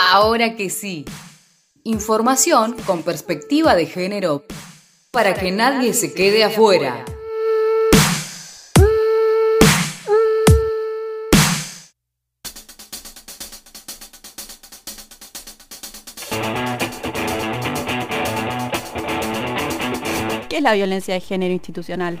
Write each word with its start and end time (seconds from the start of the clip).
Ahora 0.00 0.54
que 0.54 0.70
sí. 0.70 1.04
Información 1.82 2.76
con 2.86 3.02
perspectiva 3.02 3.74
de 3.74 3.86
género 3.86 4.44
para 5.10 5.34
que 5.34 5.50
nadie 5.50 5.92
se 5.92 6.14
quede 6.14 6.44
afuera. 6.44 7.04
¿Qué 20.58 20.62
es 20.62 20.64
la 20.64 20.74
violencia 20.74 21.14
de 21.14 21.20
género 21.20 21.54
institucional? 21.54 22.18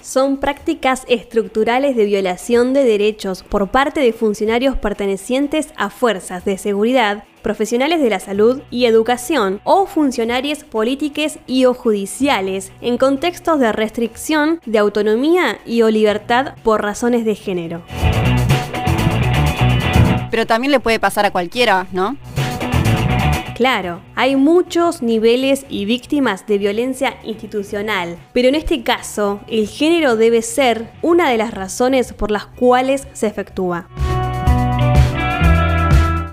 Son 0.00 0.38
prácticas 0.38 1.04
estructurales 1.08 1.94
de 1.94 2.06
violación 2.06 2.72
de 2.72 2.84
derechos 2.84 3.42
por 3.42 3.70
parte 3.70 4.00
de 4.00 4.14
funcionarios 4.14 4.78
pertenecientes 4.78 5.74
a 5.76 5.90
fuerzas 5.90 6.46
de 6.46 6.56
seguridad, 6.56 7.24
profesionales 7.42 8.00
de 8.00 8.08
la 8.08 8.18
salud 8.18 8.62
y 8.70 8.86
educación 8.86 9.60
o 9.64 9.84
funcionarios 9.84 10.64
políticos 10.64 11.38
y 11.46 11.66
o 11.66 11.74
judiciales 11.74 12.72
en 12.80 12.96
contextos 12.96 13.60
de 13.60 13.72
restricción 13.72 14.62
de 14.64 14.78
autonomía 14.78 15.58
y 15.66 15.82
o 15.82 15.90
libertad 15.90 16.54
por 16.62 16.80
razones 16.80 17.26
de 17.26 17.34
género. 17.34 17.82
Pero 20.30 20.46
también 20.46 20.72
le 20.72 20.80
puede 20.80 20.98
pasar 20.98 21.26
a 21.26 21.30
cualquiera, 21.30 21.86
¿no? 21.92 22.16
Claro, 23.62 24.02
hay 24.16 24.34
muchos 24.34 25.02
niveles 25.02 25.66
y 25.68 25.84
víctimas 25.84 26.48
de 26.48 26.58
violencia 26.58 27.18
institucional, 27.22 28.18
pero 28.32 28.48
en 28.48 28.56
este 28.56 28.82
caso 28.82 29.38
el 29.46 29.68
género 29.68 30.16
debe 30.16 30.42
ser 30.42 30.90
una 31.00 31.30
de 31.30 31.36
las 31.36 31.54
razones 31.54 32.12
por 32.12 32.32
las 32.32 32.46
cuales 32.46 33.06
se 33.12 33.28
efectúa. 33.28 33.86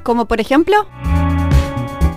Como 0.01 0.25
por 0.25 0.41
ejemplo, 0.41 0.87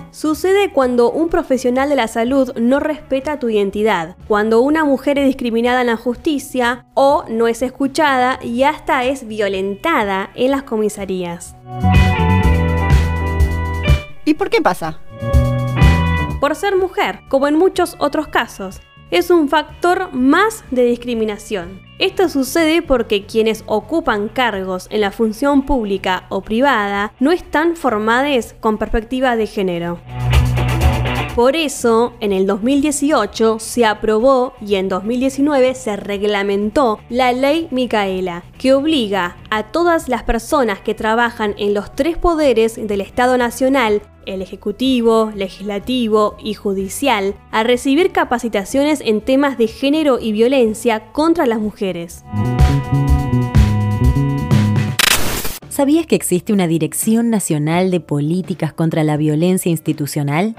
Sucede 0.09 0.71
cuando 0.71 1.11
un 1.11 1.29
profesional 1.29 1.89
de 1.89 1.95
la 1.95 2.07
salud 2.07 2.51
no 2.55 2.79
respeta 2.79 3.37
tu 3.37 3.49
identidad, 3.49 4.15
cuando 4.27 4.61
una 4.61 4.83
mujer 4.83 5.19
es 5.19 5.27
discriminada 5.27 5.81
en 5.81 5.87
la 5.87 5.97
justicia 5.97 6.85
o 6.95 7.23
no 7.29 7.47
es 7.47 7.61
escuchada 7.61 8.39
y 8.41 8.63
hasta 8.63 9.05
es 9.05 9.27
violentada 9.27 10.31
en 10.33 10.49
las 10.49 10.63
comisarías. 10.63 11.55
¿y 14.25 14.33
por 14.35 14.49
qué 14.49 14.61
pasa? 14.61 14.99
Por 16.43 16.55
ser 16.55 16.75
mujer, 16.75 17.21
como 17.29 17.47
en 17.47 17.55
muchos 17.55 17.95
otros 17.99 18.27
casos, 18.27 18.81
es 19.11 19.29
un 19.29 19.47
factor 19.47 20.11
más 20.11 20.65
de 20.71 20.83
discriminación. 20.83 21.81
Esto 21.99 22.27
sucede 22.27 22.81
porque 22.81 23.25
quienes 23.25 23.63
ocupan 23.65 24.27
cargos 24.27 24.87
en 24.89 24.99
la 24.99 25.11
función 25.11 25.65
pública 25.65 26.25
o 26.27 26.41
privada 26.41 27.13
no 27.21 27.31
están 27.31 27.77
formados 27.77 28.55
con 28.59 28.77
perspectiva 28.77 29.37
de 29.37 29.47
género. 29.47 30.01
Por 31.35 31.55
eso, 31.55 32.13
en 32.19 32.31
el 32.31 32.45
2018 32.45 33.57
se 33.57 33.85
aprobó 33.85 34.53
y 34.61 34.75
en 34.75 34.87
2019 34.87 35.73
se 35.73 35.95
reglamentó 35.95 36.99
la 37.09 37.33
ley 37.33 37.67
Micaela, 37.71 38.43
que 38.59 38.73
obliga 38.73 39.37
a 39.49 39.71
todas 39.71 40.09
las 40.09 40.21
personas 40.21 40.79
que 40.81 40.93
trabajan 40.93 41.55
en 41.57 41.73
los 41.73 41.95
tres 41.95 42.19
poderes 42.19 42.75
del 42.75 43.01
Estado 43.01 43.39
Nacional, 43.39 44.03
el 44.27 44.43
Ejecutivo, 44.43 45.31
Legislativo 45.35 46.35
y 46.37 46.53
Judicial, 46.53 47.33
a 47.49 47.63
recibir 47.63 48.11
capacitaciones 48.11 49.01
en 49.01 49.19
temas 49.19 49.57
de 49.57 49.65
género 49.65 50.19
y 50.19 50.33
violencia 50.33 51.11
contra 51.13 51.47
las 51.47 51.59
mujeres. 51.59 52.23
¿Sabías 55.69 56.05
que 56.05 56.15
existe 56.15 56.53
una 56.53 56.67
Dirección 56.67 57.31
Nacional 57.31 57.89
de 57.89 57.99
Políticas 57.99 58.71
contra 58.71 59.03
la 59.03 59.17
Violencia 59.17 59.71
Institucional? 59.71 60.53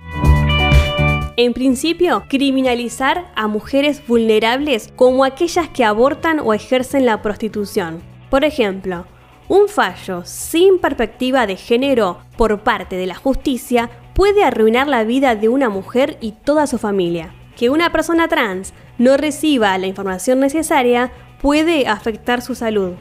En 1.39 1.55
principio, 1.55 2.25
criminalizar 2.29 3.33
a 3.37 3.49
mujeres 3.49 4.07
vulnerables 4.07 4.93
como 4.95 5.25
aquellas 5.25 5.71
que 5.71 5.83
abortan 5.83 6.41
o 6.41 6.53
ejercen 6.53 7.07
la 7.07 7.23
prostitución. 7.23 8.13
Por 8.35 8.45
ejemplo, 8.45 9.07
un 9.47 9.69
fallo 9.69 10.25
sin 10.25 10.81
perspectiva 10.81 11.47
de 11.47 11.55
género 11.55 12.19
por 12.37 12.65
parte 12.65 12.97
de 12.97 13.07
la 13.07 13.15
justicia 13.15 13.91
puede 14.13 14.43
arruinar 14.43 14.89
la 14.89 15.05
vida 15.05 15.37
de 15.37 15.49
una 15.49 15.69
mujer 15.69 16.19
y 16.21 16.33
toda 16.33 16.67
su 16.67 16.79
familia. 16.79 17.33
Que 17.57 17.71
una 17.71 17.93
persona 17.93 18.27
trans 18.27 18.75
no 18.99 19.17
reciba 19.17 19.79
la 19.79 19.87
información 19.87 20.41
necesaria 20.41 21.13
puede 21.41 21.87
afectar 21.87 22.43
su 22.43 22.57
salud. 22.57 22.95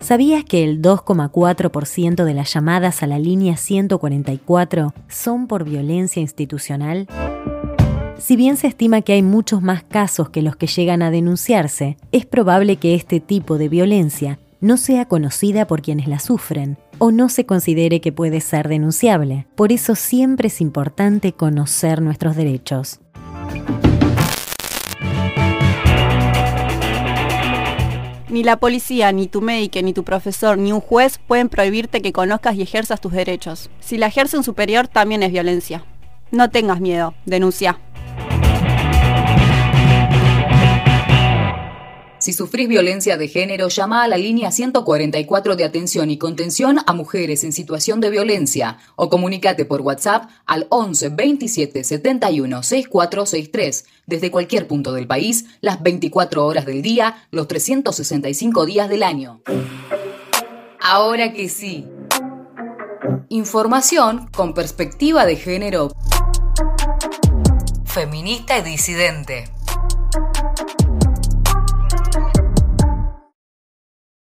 ¿Sabías 0.00 0.42
que 0.42 0.64
el 0.64 0.82
2,4% 0.82 2.24
de 2.24 2.34
las 2.34 2.52
llamadas 2.52 3.04
a 3.04 3.06
la 3.06 3.20
línea 3.20 3.56
144 3.56 4.94
son 5.06 5.46
por 5.46 5.62
violencia 5.62 6.20
institucional? 6.20 7.06
Si 8.18 8.34
bien 8.34 8.56
se 8.56 8.66
estima 8.66 9.02
que 9.02 9.12
hay 9.12 9.22
muchos 9.22 9.60
más 9.60 9.84
casos 9.84 10.30
que 10.30 10.40
los 10.40 10.56
que 10.56 10.66
llegan 10.66 11.02
a 11.02 11.10
denunciarse, 11.10 11.98
es 12.12 12.24
probable 12.24 12.76
que 12.76 12.94
este 12.94 13.20
tipo 13.20 13.58
de 13.58 13.68
violencia 13.68 14.38
no 14.60 14.78
sea 14.78 15.04
conocida 15.04 15.66
por 15.66 15.82
quienes 15.82 16.08
la 16.08 16.18
sufren 16.18 16.78
o 16.98 17.10
no 17.10 17.28
se 17.28 17.44
considere 17.44 18.00
que 18.00 18.12
puede 18.12 18.40
ser 18.40 18.68
denunciable. 18.68 19.46
Por 19.54 19.70
eso 19.70 19.94
siempre 19.94 20.48
es 20.48 20.62
importante 20.62 21.32
conocer 21.32 22.00
nuestros 22.00 22.36
derechos. 22.36 23.00
Ni 28.30 28.42
la 28.42 28.56
policía, 28.56 29.12
ni 29.12 29.28
tu 29.28 29.42
médico, 29.42 29.80
ni 29.82 29.92
tu 29.92 30.04
profesor, 30.04 30.56
ni 30.56 30.72
un 30.72 30.80
juez 30.80 31.18
pueden 31.18 31.50
prohibirte 31.50 32.00
que 32.00 32.12
conozcas 32.12 32.56
y 32.56 32.62
ejerzas 32.62 33.00
tus 33.00 33.12
derechos. 33.12 33.70
Si 33.80 33.98
la 33.98 34.06
ejerce 34.06 34.38
un 34.38 34.42
superior, 34.42 34.88
también 34.88 35.22
es 35.22 35.30
violencia. 35.30 35.84
No 36.32 36.50
tengas 36.50 36.80
miedo, 36.80 37.14
denuncia. 37.24 37.78
Si 42.26 42.32
sufrís 42.32 42.66
violencia 42.66 43.16
de 43.16 43.28
género, 43.28 43.68
llama 43.68 44.02
a 44.02 44.08
la 44.08 44.18
línea 44.18 44.50
144 44.50 45.54
de 45.54 45.62
atención 45.62 46.10
y 46.10 46.18
contención 46.18 46.80
a 46.84 46.92
mujeres 46.92 47.44
en 47.44 47.52
situación 47.52 48.00
de 48.00 48.10
violencia 48.10 48.78
o 48.96 49.08
comunícate 49.08 49.64
por 49.64 49.80
WhatsApp 49.80 50.28
al 50.44 50.66
11 50.70 51.10
27 51.10 51.84
71 51.84 52.64
6463 52.64 53.84
desde 54.06 54.32
cualquier 54.32 54.66
punto 54.66 54.92
del 54.92 55.06
país, 55.06 55.44
las 55.60 55.80
24 55.84 56.44
horas 56.44 56.66
del 56.66 56.82
día, 56.82 57.28
los 57.30 57.46
365 57.46 58.66
días 58.66 58.88
del 58.88 59.04
año. 59.04 59.40
Ahora 60.80 61.32
que 61.32 61.48
sí. 61.48 61.86
Información 63.28 64.28
con 64.34 64.52
perspectiva 64.52 65.26
de 65.26 65.36
género 65.36 65.92
feminista 67.84 68.58
y 68.58 68.62
disidente. 68.62 69.55